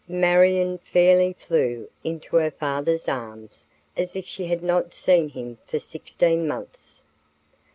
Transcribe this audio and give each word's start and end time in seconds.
Marion 0.09 0.79
fairly 0.79 1.31
flew 1.33 1.87
into 2.03 2.37
her 2.37 2.49
father's 2.49 3.07
arms 3.07 3.67
as 3.95 4.15
if 4.15 4.25
she 4.25 4.45
had 4.47 4.63
not 4.63 4.95
seen 4.95 5.29
him 5.29 5.59
for 5.67 5.77
sixteen 5.77 6.47
months. 6.47 7.03